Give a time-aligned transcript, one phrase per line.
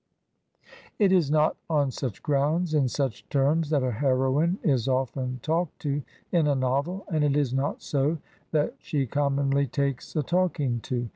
[0.97, 5.77] ''It is not on such grounds, in such terms, that a heroine is often talked
[5.81, 8.17] to in a novel, and it is not so
[8.51, 11.07] that she commonly takes a talking to.